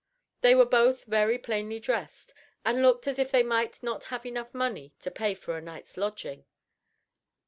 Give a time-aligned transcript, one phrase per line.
[0.41, 2.33] They were both very plainly dressed,
[2.65, 5.95] and looked as if they might not have enough money to pay for a night's
[5.95, 6.45] lodging.